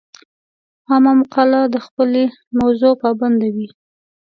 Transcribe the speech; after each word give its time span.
عامه 0.89 1.13
مقاله 1.19 1.61
د 1.73 1.75
خپلې 1.85 2.23
موضوع 2.59 2.93
پابنده 3.01 3.47
وي. 3.55 3.67